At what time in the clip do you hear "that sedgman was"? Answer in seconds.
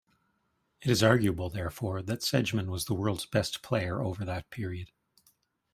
2.01-2.85